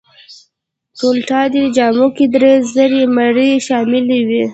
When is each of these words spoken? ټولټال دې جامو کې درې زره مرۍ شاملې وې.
ټولټال 0.97 1.47
دې 1.53 1.63
جامو 1.75 2.07
کې 2.15 2.25
درې 2.33 2.51
زره 2.73 3.01
مرۍ 3.15 3.51
شاملې 3.67 4.19
وې. 4.27 4.43